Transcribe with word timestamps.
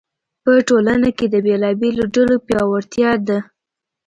په 0.43 0.51
ټولنه 0.67 1.09
کې 1.17 1.25
د 1.29 1.35
بېلابېلو 1.45 2.03
ډلو 2.15 2.35
پیاوړتیا 2.47 3.11
ده. 3.27 3.37